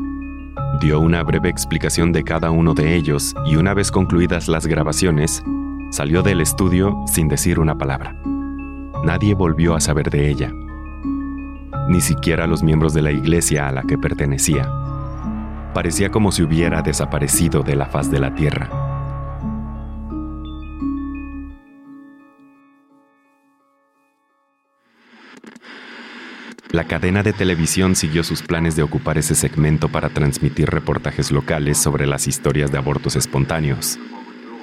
Dio 0.79 1.01
una 1.01 1.23
breve 1.23 1.49
explicación 1.49 2.13
de 2.13 2.23
cada 2.23 2.51
uno 2.51 2.73
de 2.73 2.95
ellos 2.95 3.35
y 3.45 3.57
una 3.57 3.73
vez 3.73 3.91
concluidas 3.91 4.47
las 4.47 4.65
grabaciones, 4.65 5.43
salió 5.91 6.23
del 6.23 6.39
estudio 6.39 6.95
sin 7.07 7.27
decir 7.27 7.59
una 7.59 7.77
palabra. 7.77 8.15
Nadie 9.03 9.33
volvió 9.33 9.75
a 9.75 9.81
saber 9.81 10.09
de 10.09 10.29
ella, 10.29 10.53
ni 11.89 11.99
siquiera 11.99 12.47
los 12.47 12.63
miembros 12.63 12.93
de 12.93 13.01
la 13.01 13.11
iglesia 13.11 13.67
a 13.67 13.73
la 13.73 13.83
que 13.83 13.97
pertenecía. 13.97 14.86
Parecía 15.77 16.09
como 16.09 16.31
si 16.31 16.41
hubiera 16.41 16.81
desaparecido 16.81 17.61
de 17.61 17.75
la 17.75 17.85
faz 17.85 18.09
de 18.09 18.19
la 18.19 18.33
tierra. 18.33 18.67
La 26.71 26.85
cadena 26.85 27.21
de 27.21 27.31
televisión 27.31 27.95
siguió 27.95 28.23
sus 28.23 28.41
planes 28.41 28.75
de 28.75 28.81
ocupar 28.81 29.19
ese 29.19 29.35
segmento 29.35 29.87
para 29.87 30.09
transmitir 30.09 30.67
reportajes 30.71 31.31
locales 31.31 31.77
sobre 31.77 32.07
las 32.07 32.27
historias 32.27 32.71
de 32.71 32.79
abortos 32.79 33.15
espontáneos, 33.15 33.99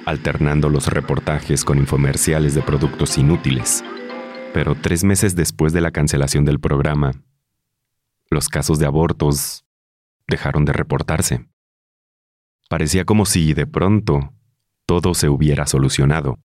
alternando 0.05 0.67
los 0.67 0.87
reportajes 0.87 1.63
con 1.63 1.77
infomerciales 1.77 2.55
de 2.55 2.61
productos 2.61 3.17
inútiles. 3.17 3.85
Pero 4.53 4.75
tres 4.75 5.05
meses 5.05 5.33
después 5.33 5.71
de 5.71 5.79
la 5.79 5.91
cancelación 5.91 6.43
del 6.43 6.59
programa, 6.59 7.13
los 8.29 8.49
casos 8.49 8.79
de 8.79 8.85
abortos 8.85 9.64
dejaron 10.27 10.65
de 10.65 10.73
reportarse. 10.73 11.47
Parecía 12.69 13.05
como 13.05 13.25
si 13.25 13.53
de 13.53 13.67
pronto 13.67 14.33
todo 14.85 15.13
se 15.13 15.29
hubiera 15.29 15.67
solucionado. 15.67 16.39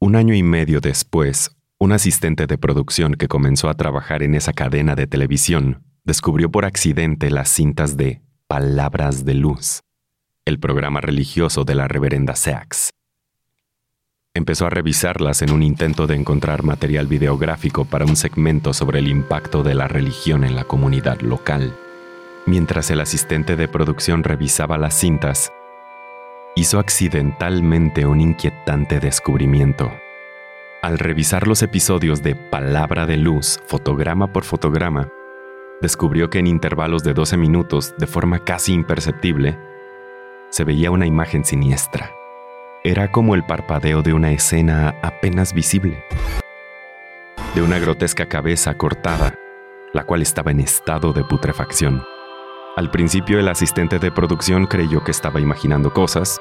Un 0.00 0.16
año 0.16 0.34
y 0.34 0.42
medio 0.42 0.80
después, 0.80 1.50
un 1.78 1.92
asistente 1.92 2.46
de 2.46 2.58
producción 2.58 3.14
que 3.14 3.28
comenzó 3.28 3.68
a 3.68 3.74
trabajar 3.74 4.22
en 4.22 4.34
esa 4.34 4.52
cadena 4.52 4.94
de 4.94 5.06
televisión 5.06 5.84
descubrió 6.04 6.50
por 6.50 6.64
accidente 6.64 7.30
las 7.30 7.48
cintas 7.48 7.96
de 7.96 8.22
Palabras 8.46 9.24
de 9.24 9.34
Luz, 9.34 9.82
el 10.44 10.58
programa 10.58 11.00
religioso 11.00 11.64
de 11.64 11.74
la 11.74 11.88
reverenda 11.88 12.34
Sachs. 12.34 12.90
Empezó 14.34 14.66
a 14.66 14.70
revisarlas 14.70 15.42
en 15.42 15.50
un 15.50 15.62
intento 15.62 16.06
de 16.06 16.14
encontrar 16.14 16.62
material 16.62 17.06
videográfico 17.06 17.84
para 17.84 18.04
un 18.04 18.16
segmento 18.16 18.72
sobre 18.72 19.00
el 19.00 19.08
impacto 19.08 19.62
de 19.62 19.74
la 19.74 19.88
religión 19.88 20.44
en 20.44 20.54
la 20.54 20.64
comunidad 20.64 21.20
local. 21.20 21.76
Mientras 22.48 22.90
el 22.90 23.02
asistente 23.02 23.56
de 23.56 23.68
producción 23.68 24.24
revisaba 24.24 24.78
las 24.78 24.94
cintas, 24.94 25.52
hizo 26.56 26.78
accidentalmente 26.78 28.06
un 28.06 28.22
inquietante 28.22 29.00
descubrimiento. 29.00 29.92
Al 30.80 30.98
revisar 30.98 31.46
los 31.46 31.62
episodios 31.62 32.22
de 32.22 32.34
Palabra 32.36 33.04
de 33.04 33.18
Luz, 33.18 33.60
fotograma 33.66 34.32
por 34.32 34.44
fotograma, 34.44 35.10
descubrió 35.82 36.30
que 36.30 36.38
en 36.38 36.46
intervalos 36.46 37.04
de 37.04 37.12
12 37.12 37.36
minutos, 37.36 37.94
de 37.98 38.06
forma 38.06 38.38
casi 38.38 38.72
imperceptible, 38.72 39.58
se 40.48 40.64
veía 40.64 40.90
una 40.90 41.04
imagen 41.04 41.44
siniestra. 41.44 42.12
Era 42.82 43.12
como 43.12 43.34
el 43.34 43.44
parpadeo 43.44 44.00
de 44.00 44.14
una 44.14 44.32
escena 44.32 44.94
apenas 45.02 45.52
visible, 45.52 46.02
de 47.54 47.60
una 47.60 47.78
grotesca 47.78 48.24
cabeza 48.24 48.72
cortada, 48.78 49.34
la 49.92 50.04
cual 50.04 50.22
estaba 50.22 50.50
en 50.50 50.60
estado 50.60 51.12
de 51.12 51.24
putrefacción. 51.24 52.02
Al 52.78 52.92
principio 52.92 53.40
el 53.40 53.48
asistente 53.48 53.98
de 53.98 54.12
producción 54.12 54.66
creyó 54.66 55.02
que 55.02 55.10
estaba 55.10 55.40
imaginando 55.40 55.92
cosas, 55.92 56.40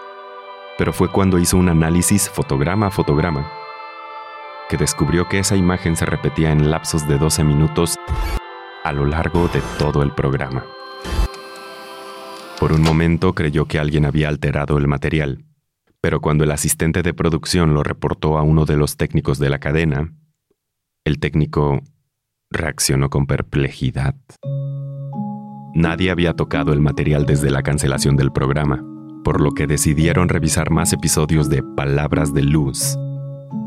pero 0.77 0.94
fue 0.94 1.12
cuando 1.12 1.39
hizo 1.39 1.58
un 1.58 1.67
análisis 1.67 2.29
fotograma 2.29 2.86
a 2.86 2.91
fotograma 2.91 3.51
que 4.70 4.77
descubrió 4.77 5.27
que 5.27 5.39
esa 5.39 5.56
imagen 5.56 5.96
se 5.96 6.06
repetía 6.06 6.51
en 6.51 6.70
lapsos 6.70 7.08
de 7.08 7.17
12 7.17 7.44
minutos 7.44 7.96
a 8.84 8.94
lo 8.94 9.08
largo 9.08 9.48
de 9.48 9.63
todo 9.79 10.03
el 10.03 10.12
programa. 10.12 10.63
Por 12.60 12.72
un 12.72 12.84
momento 12.84 13.34
creyó 13.34 13.65
que 13.65 13.79
alguien 13.79 14.06
había 14.06 14.29
alterado 14.29 14.77
el 14.77 14.88
material, 14.88 15.44
pero 16.01 16.22
cuando 16.22 16.44
el 16.44 16.51
asistente 16.51 17.01
de 17.01 17.15
producción 17.15 17.74
lo 17.74 17.82
reportó 17.82 18.38
a 18.38 18.43
uno 18.43 18.65
de 18.65 18.78
los 18.78 18.95
técnicos 18.95 19.39
de 19.39 19.50
la 19.50 19.58
cadena, 19.58 20.13
el 21.04 21.17
técnico 21.17 21.82
reaccionó 22.52 23.10
con 23.10 23.26
perplejidad. 23.26 24.13
Nadie 25.77 26.09
había 26.09 26.33
tocado 26.33 26.73
el 26.73 26.81
material 26.81 27.27
desde 27.27 27.51
la 27.51 27.61
cancelación 27.61 28.17
del 28.17 28.31
programa, 28.31 28.83
por 29.23 29.39
lo 29.39 29.51
que 29.51 29.67
decidieron 29.67 30.27
revisar 30.27 30.71
más 30.71 30.91
episodios 30.91 31.49
de 31.49 31.61
Palabras 31.61 32.33
de 32.33 32.41
Luz 32.41 32.97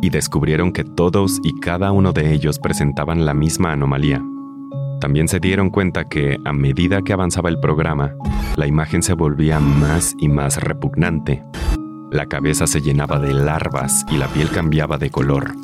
y 0.03 0.11
descubrieron 0.11 0.73
que 0.73 0.83
todos 0.83 1.39
y 1.45 1.61
cada 1.61 1.93
uno 1.93 2.13
de 2.13 2.35
ellos 2.35 2.59
presentaban 2.59 3.27
la 3.27 3.33
misma 3.33 3.71
anomalía. 3.71 4.21
También 5.01 5.29
se 5.29 5.39
dieron 5.39 5.71
cuenta 5.71 6.09
que, 6.09 6.37
a 6.45 6.53
medida 6.53 7.03
que 7.03 7.13
avanzaba 7.13 7.49
el 7.49 7.61
programa, 7.61 8.13
la 8.57 8.67
imagen 8.67 9.05
se 9.05 9.13
volvía 9.13 9.61
más 9.61 10.17
y 10.19 10.29
más 10.29 10.61
repugnante. 10.61 11.45
La 12.11 12.27
cabeza 12.27 12.67
se 12.67 12.81
llenaba 12.81 13.21
de 13.21 13.35
larvas 13.35 14.05
y 14.11 14.17
la 14.17 14.27
piel 14.27 14.51
cambiaba 14.51 14.99
de 14.99 15.11
color. 15.11 15.55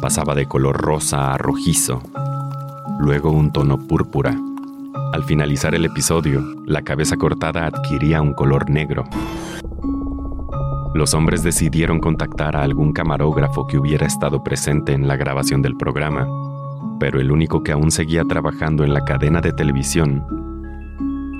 Pasaba 0.00 0.36
de 0.36 0.46
color 0.46 0.76
rosa 0.76 1.34
a 1.34 1.36
rojizo, 1.36 2.00
luego 3.00 3.32
un 3.32 3.50
tono 3.50 3.76
púrpura. 3.88 4.38
Al 5.12 5.24
finalizar 5.24 5.74
el 5.74 5.84
episodio, 5.84 6.42
la 6.66 6.82
cabeza 6.82 7.16
cortada 7.16 7.66
adquiría 7.66 8.20
un 8.20 8.34
color 8.34 8.70
negro. 8.70 9.04
Los 10.94 11.14
hombres 11.14 11.42
decidieron 11.42 12.00
contactar 12.00 12.56
a 12.56 12.62
algún 12.62 12.92
camarógrafo 12.92 13.66
que 13.66 13.78
hubiera 13.78 14.06
estado 14.06 14.42
presente 14.42 14.92
en 14.92 15.08
la 15.08 15.16
grabación 15.16 15.62
del 15.62 15.76
programa, 15.76 16.26
pero 16.98 17.20
el 17.20 17.30
único 17.30 17.62
que 17.62 17.72
aún 17.72 17.90
seguía 17.90 18.24
trabajando 18.24 18.84
en 18.84 18.94
la 18.94 19.04
cadena 19.04 19.40
de 19.40 19.52
televisión 19.52 20.24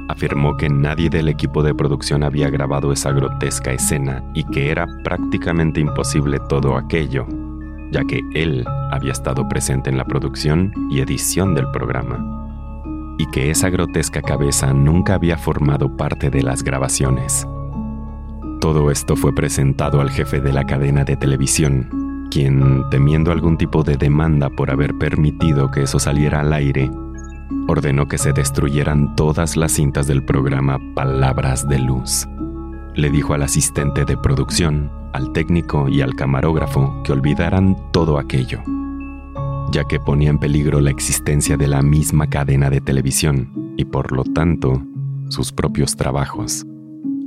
afirmó 0.08 0.56
que 0.56 0.68
nadie 0.68 1.10
del 1.10 1.28
equipo 1.28 1.62
de 1.62 1.74
producción 1.74 2.24
había 2.24 2.50
grabado 2.50 2.92
esa 2.92 3.12
grotesca 3.12 3.72
escena 3.72 4.24
y 4.34 4.44
que 4.44 4.70
era 4.70 4.86
prácticamente 5.04 5.80
imposible 5.80 6.38
todo 6.48 6.76
aquello, 6.76 7.26
ya 7.92 8.02
que 8.04 8.22
él 8.34 8.64
había 8.90 9.12
estado 9.12 9.46
presente 9.48 9.90
en 9.90 9.98
la 9.98 10.04
producción 10.04 10.72
y 10.90 11.00
edición 11.00 11.54
del 11.54 11.70
programa, 11.70 12.37
y 13.18 13.26
que 13.26 13.50
esa 13.50 13.68
grotesca 13.68 14.22
cabeza 14.22 14.72
nunca 14.72 15.14
había 15.14 15.36
formado 15.36 15.96
parte 15.96 16.30
de 16.30 16.42
las 16.42 16.62
grabaciones. 16.62 17.46
Todo 18.60 18.90
esto 18.90 19.16
fue 19.16 19.34
presentado 19.34 20.00
al 20.00 20.10
jefe 20.10 20.40
de 20.40 20.52
la 20.52 20.64
cadena 20.64 21.04
de 21.04 21.16
televisión, 21.16 22.28
quien, 22.30 22.82
temiendo 22.90 23.32
algún 23.32 23.58
tipo 23.58 23.82
de 23.82 23.96
demanda 23.96 24.48
por 24.50 24.70
haber 24.70 24.94
permitido 24.98 25.70
que 25.70 25.82
eso 25.82 25.98
saliera 25.98 26.40
al 26.40 26.52
aire, 26.52 26.90
ordenó 27.66 28.06
que 28.08 28.18
se 28.18 28.32
destruyeran 28.32 29.14
todas 29.16 29.56
las 29.56 29.72
cintas 29.72 30.06
del 30.06 30.24
programa 30.24 30.78
Palabras 30.94 31.68
de 31.68 31.78
Luz. 31.78 32.26
Le 32.94 33.10
dijo 33.10 33.34
al 33.34 33.42
asistente 33.42 34.04
de 34.04 34.16
producción, 34.16 34.90
al 35.12 35.32
técnico 35.32 35.88
y 35.88 36.00
al 36.00 36.14
camarógrafo 36.14 37.02
que 37.04 37.12
olvidaran 37.12 37.76
todo 37.92 38.18
aquello, 38.18 38.62
ya 39.72 39.84
que 39.84 40.00
ponía 40.00 40.30
en 40.30 40.38
peligro 40.38 40.80
la 40.80 40.90
existencia 40.90 41.56
de 41.56 41.68
la 41.68 41.82
misma 41.82 42.28
cadena 42.28 42.70
de 42.70 42.80
televisión 42.80 43.74
y 43.76 43.84
por 43.84 44.12
lo 44.12 44.24
tanto 44.24 44.82
sus 45.28 45.52
propios 45.52 45.96
trabajos 45.96 46.66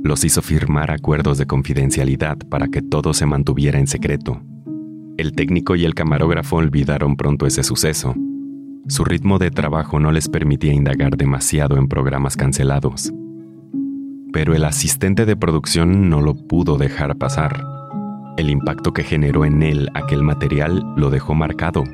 los 0.02 0.24
hizo 0.24 0.42
firmar 0.42 0.90
acuerdos 0.90 1.38
de 1.38 1.46
confidencialidad 1.46 2.36
para 2.48 2.68
que 2.68 2.82
todo 2.82 3.14
se 3.14 3.24
mantuviera 3.24 3.78
en 3.78 3.86
secreto. 3.86 4.42
El 5.16 5.32
técnico 5.32 5.76
y 5.76 5.84
el 5.84 5.94
camarógrafo 5.94 6.56
olvidaron 6.56 7.16
pronto 7.16 7.46
ese 7.46 7.62
suceso. 7.62 8.14
Su 8.88 9.04
ritmo 9.04 9.38
de 9.38 9.50
trabajo 9.50 10.00
no 10.00 10.10
les 10.10 10.28
permitía 10.28 10.72
indagar 10.72 11.16
demasiado 11.16 11.76
en 11.76 11.86
programas 11.86 12.36
cancelados. 12.36 13.12
Pero 14.32 14.54
el 14.54 14.64
asistente 14.64 15.24
de 15.24 15.36
producción 15.36 16.10
no 16.10 16.20
lo 16.20 16.34
pudo 16.34 16.78
dejar 16.78 17.16
pasar. 17.16 17.62
El 18.38 18.50
impacto 18.50 18.92
que 18.92 19.04
generó 19.04 19.44
en 19.44 19.62
él 19.62 19.88
aquel 19.94 20.22
material 20.22 20.82
lo 20.96 21.10
dejó 21.10 21.34
marcado, 21.34 21.84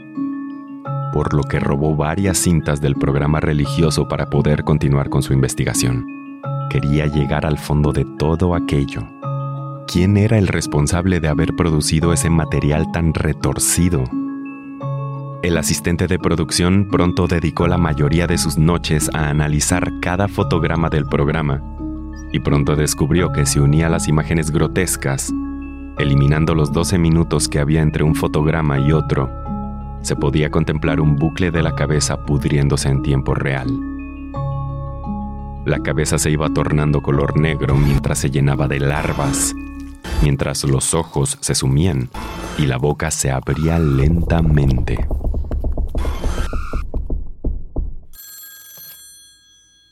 por 1.13 1.35
lo 1.35 1.43
que 1.43 1.61
robó 1.61 1.97
varias 1.97 2.39
cintas 2.39 2.81
del 2.81 2.95
programa 2.95 3.41
religioso 3.41 4.09
para 4.09 4.27
poder 4.27 4.65
continuar 4.65 5.09
con 5.09 5.23
su 5.23 5.33
investigación 5.33 6.19
quería 6.69 7.07
llegar 7.07 7.47
al 7.47 7.59
fondo 7.59 7.93
de 7.93 8.05
todo 8.05 8.55
aquello. 8.55 9.03
¿Quién 9.87 10.17
era 10.17 10.39
el 10.39 10.49
responsable 10.49 11.19
de 11.19 11.29
haber 11.29 11.57
producido 11.57 12.13
ese 12.13 12.31
material 12.31 12.93
tan 12.93 13.15
retorcido? 13.15 14.05
El 15.43 15.57
asistente 15.57 16.07
de 16.07 16.19
producción 16.19 16.89
pronto 16.91 17.27
dedicó 17.27 17.67
la 17.69 17.79
mayoría 17.79 18.27
de 18.27 18.39
sus 18.39 18.59
noches 18.59 19.09
a 19.15 19.31
analizar 19.31 19.91
cada 20.01 20.29
fotograma 20.29 20.91
del 20.91 21.07
programa 21.07 21.63
y 22.33 22.41
pronto 22.41 22.77
descubrió 22.77 23.33
que 23.33 23.47
se 23.47 23.61
unía 23.61 23.89
las 23.89 24.09
imágenes 24.09 24.51
grotescas, 24.51 25.33
eliminando 25.97 26.55
los 26.55 26.73
12 26.73 26.99
minutos 26.99 27.49
que 27.49 27.61
había 27.61 27.81
entre 27.81 28.03
un 28.03 28.15
fotograma 28.15 28.79
y 28.79 28.93
otro, 28.93 29.31
se 30.03 30.17
podía 30.17 30.51
contemplar 30.51 31.01
un 31.01 31.17
bucle 31.17 31.51
de 31.51 31.63
la 31.63 31.75
cabeza 31.75 32.25
pudriéndose 32.25 32.89
en 32.89 33.03
tiempo 33.03 33.35
real. 33.35 33.69
La 35.67 35.81
cabeza 35.81 36.19
se 36.19 36.31
iba 36.31 36.49
tornando 36.49 37.03
color 37.03 37.39
negro 37.39 37.75
mientras 37.75 38.19
se 38.19 38.31
llenaba 38.31 38.69
de 38.69 38.81
larvas, 38.81 39.55
mientras 40.23 40.65
los 40.65 40.95
ojos 40.95 41.37
se 41.41 41.55
sumían 41.55 42.09
y 42.57 42.67
la 42.67 42.79
boca 42.79 43.11
se 43.11 43.31
abría 43.31 43.79
lentamente. 43.79 45.07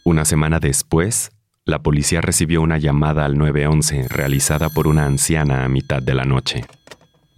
Una 0.05 0.25
semana 0.25 0.61
después, 0.61 1.33
la 1.65 1.81
policía 1.81 2.21
recibió 2.21 2.63
una 2.63 2.79
llamada 2.79 3.25
al 3.25 3.37
911 3.37 4.07
realizada 4.09 4.69
por 4.69 4.87
una 4.87 5.05
anciana 5.05 5.65
a 5.65 5.69
mitad 5.69 6.01
de 6.01 6.15
la 6.15 6.25
noche. 6.25 6.65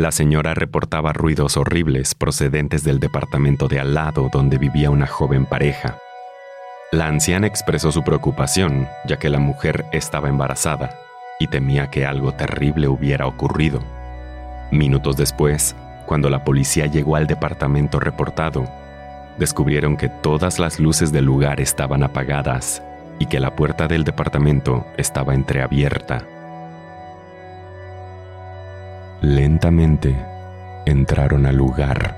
La 0.01 0.13
señora 0.13 0.55
reportaba 0.55 1.13
ruidos 1.13 1.57
horribles 1.57 2.15
procedentes 2.15 2.85
del 2.85 3.01
departamento 3.01 3.67
de 3.67 3.81
al 3.81 3.95
lado 3.95 4.29
donde 4.33 4.57
vivía 4.57 4.91
una 4.91 5.09
joven 5.09 5.45
pareja. 5.45 5.99
La 6.93 7.09
anciana 7.09 7.49
expresó 7.49 7.91
su 7.91 8.05
preocupación, 8.05 8.87
ya 9.09 9.19
que 9.19 9.29
la 9.29 9.41
mujer 9.41 9.87
estaba 9.91 10.29
embarazada 10.29 10.97
y 11.41 11.49
temía 11.49 11.91
que 11.91 12.07
algo 12.07 12.33
terrible 12.33 12.87
hubiera 12.87 13.27
ocurrido. 13.27 13.83
Minutos 14.71 15.17
después, 15.17 15.75
cuando 16.07 16.31
la 16.31 16.45
policía 16.45 16.87
llegó 16.87 17.17
al 17.17 17.27
departamento 17.27 17.99
reportado, 17.99 18.69
descubrieron 19.37 19.97
que 19.97 20.09
todas 20.09 20.61
las 20.61 20.79
luces 20.79 21.11
del 21.11 21.25
lugar 21.25 21.61
estaban 21.61 22.05
apagadas 22.05 22.85
y 23.19 23.27
que 23.27 23.41
la 23.41 23.57
puerta 23.57 23.89
del 23.89 24.05
departamento 24.05 24.87
estaba 24.97 25.35
entreabierta. 25.35 26.38
Lentamente 29.21 30.17
entraron 30.87 31.45
al 31.47 31.57
lugar. 31.57 32.15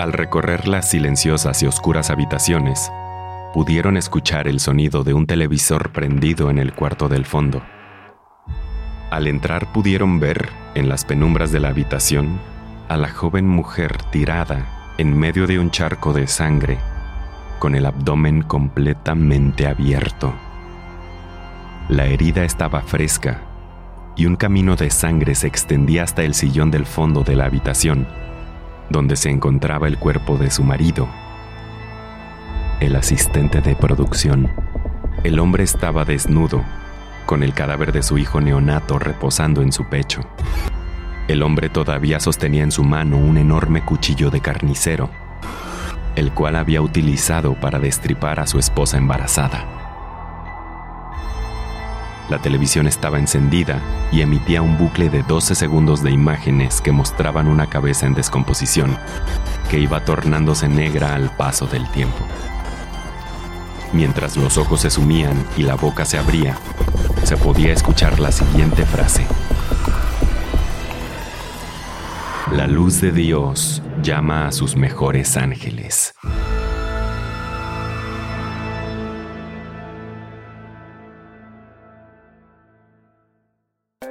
Al 0.00 0.12
recorrer 0.12 0.66
las 0.66 0.90
silenciosas 0.90 1.62
y 1.62 1.66
oscuras 1.66 2.10
habitaciones, 2.10 2.90
pudieron 3.54 3.96
escuchar 3.96 4.48
el 4.48 4.58
sonido 4.58 5.04
de 5.04 5.14
un 5.14 5.26
televisor 5.26 5.92
prendido 5.92 6.50
en 6.50 6.58
el 6.58 6.72
cuarto 6.72 7.08
del 7.08 7.24
fondo. 7.24 7.62
Al 9.12 9.28
entrar 9.28 9.72
pudieron 9.72 10.18
ver, 10.18 10.48
en 10.74 10.88
las 10.88 11.04
penumbras 11.04 11.52
de 11.52 11.60
la 11.60 11.68
habitación, 11.68 12.40
a 12.88 12.96
la 12.96 13.08
joven 13.08 13.46
mujer 13.46 13.98
tirada 14.10 14.94
en 14.98 15.16
medio 15.16 15.46
de 15.46 15.60
un 15.60 15.70
charco 15.70 16.12
de 16.12 16.26
sangre, 16.26 16.78
con 17.60 17.76
el 17.76 17.86
abdomen 17.86 18.42
completamente 18.42 19.68
abierto. 19.68 20.34
La 21.88 22.06
herida 22.06 22.42
estaba 22.44 22.80
fresca 22.80 23.51
y 24.16 24.26
un 24.26 24.36
camino 24.36 24.76
de 24.76 24.90
sangre 24.90 25.34
se 25.34 25.46
extendía 25.46 26.02
hasta 26.02 26.22
el 26.22 26.34
sillón 26.34 26.70
del 26.70 26.86
fondo 26.86 27.22
de 27.22 27.36
la 27.36 27.46
habitación, 27.46 28.06
donde 28.90 29.16
se 29.16 29.30
encontraba 29.30 29.88
el 29.88 29.98
cuerpo 29.98 30.36
de 30.36 30.50
su 30.50 30.62
marido, 30.62 31.08
el 32.80 32.96
asistente 32.96 33.60
de 33.60 33.74
producción. 33.74 34.50
El 35.24 35.38
hombre 35.38 35.64
estaba 35.64 36.04
desnudo, 36.04 36.62
con 37.26 37.42
el 37.42 37.54
cadáver 37.54 37.92
de 37.92 38.02
su 38.02 38.18
hijo 38.18 38.40
neonato 38.40 38.98
reposando 38.98 39.62
en 39.62 39.72
su 39.72 39.84
pecho. 39.88 40.20
El 41.28 41.42
hombre 41.42 41.68
todavía 41.68 42.20
sostenía 42.20 42.64
en 42.64 42.72
su 42.72 42.84
mano 42.84 43.16
un 43.16 43.38
enorme 43.38 43.84
cuchillo 43.84 44.30
de 44.30 44.40
carnicero, 44.40 45.10
el 46.16 46.32
cual 46.32 46.56
había 46.56 46.82
utilizado 46.82 47.54
para 47.54 47.78
destripar 47.78 48.40
a 48.40 48.46
su 48.46 48.58
esposa 48.58 48.98
embarazada. 48.98 49.81
La 52.32 52.38
televisión 52.38 52.86
estaba 52.86 53.18
encendida 53.18 53.78
y 54.10 54.22
emitía 54.22 54.62
un 54.62 54.78
bucle 54.78 55.10
de 55.10 55.22
12 55.22 55.54
segundos 55.54 56.02
de 56.02 56.12
imágenes 56.12 56.80
que 56.80 56.90
mostraban 56.90 57.46
una 57.46 57.66
cabeza 57.66 58.06
en 58.06 58.14
descomposición, 58.14 58.96
que 59.70 59.78
iba 59.78 60.02
tornándose 60.06 60.66
negra 60.66 61.14
al 61.14 61.28
paso 61.36 61.66
del 61.66 61.86
tiempo. 61.90 62.24
Mientras 63.92 64.38
los 64.38 64.56
ojos 64.56 64.80
se 64.80 64.88
sumían 64.88 65.44
y 65.58 65.64
la 65.64 65.74
boca 65.74 66.06
se 66.06 66.16
abría, 66.16 66.56
se 67.22 67.36
podía 67.36 67.70
escuchar 67.70 68.18
la 68.18 68.32
siguiente 68.32 68.86
frase. 68.86 69.26
La 72.50 72.66
luz 72.66 73.02
de 73.02 73.12
Dios 73.12 73.82
llama 74.02 74.46
a 74.46 74.52
sus 74.52 74.74
mejores 74.74 75.36
ángeles. 75.36 76.14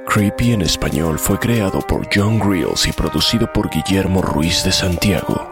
Creepy 0.06 0.52
en 0.52 0.62
español 0.62 1.18
fue 1.18 1.38
creado 1.38 1.80
por 1.80 2.08
John 2.14 2.38
Grills 2.38 2.86
y 2.86 2.92
producido 2.92 3.52
por 3.52 3.68
Guillermo 3.70 4.22
Ruiz 4.22 4.62
de 4.64 4.72
Santiago. 4.72 5.50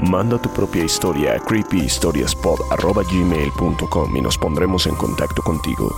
Manda 0.00 0.40
tu 0.40 0.52
propia 0.52 0.84
historia 0.84 1.34
a 1.34 1.40
creepyhistoriaspod.gmail.com 1.40 4.16
y 4.16 4.20
nos 4.20 4.38
pondremos 4.38 4.86
en 4.86 4.94
contacto 4.94 5.42
contigo. 5.42 5.92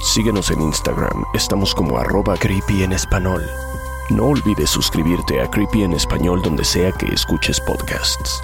Síguenos 0.00 0.50
en 0.50 0.62
Instagram, 0.62 1.24
estamos 1.32 1.72
como 1.74 1.98
arroba 1.98 2.36
creepy 2.36 2.82
en 2.82 2.92
español. 2.92 3.48
No 4.10 4.26
olvides 4.26 4.70
suscribirte 4.70 5.40
a 5.40 5.50
Creepy 5.50 5.82
en 5.82 5.92
español 5.92 6.40
donde 6.40 6.64
sea 6.64 6.92
que 6.92 7.06
escuches 7.06 7.60
podcasts. 7.60 8.40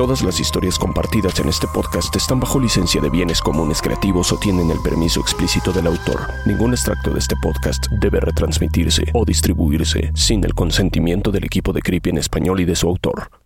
Todas 0.00 0.22
las 0.22 0.40
historias 0.40 0.78
compartidas 0.78 1.38
en 1.40 1.50
este 1.50 1.66
podcast 1.66 2.16
están 2.16 2.40
bajo 2.40 2.58
licencia 2.58 3.02
de 3.02 3.10
bienes 3.10 3.42
comunes 3.42 3.82
creativos 3.82 4.32
o 4.32 4.38
tienen 4.38 4.70
el 4.70 4.80
permiso 4.80 5.20
explícito 5.20 5.72
del 5.72 5.88
autor. 5.88 6.20
Ningún 6.46 6.70
extracto 6.70 7.10
de 7.10 7.18
este 7.18 7.36
podcast 7.36 7.86
debe 8.00 8.18
retransmitirse 8.18 9.04
o 9.12 9.26
distribuirse 9.26 10.10
sin 10.14 10.42
el 10.42 10.54
consentimiento 10.54 11.30
del 11.30 11.44
equipo 11.44 11.74
de 11.74 11.82
Creepy 11.82 12.08
en 12.08 12.16
español 12.16 12.60
y 12.60 12.64
de 12.64 12.76
su 12.76 12.88
autor. 12.88 13.40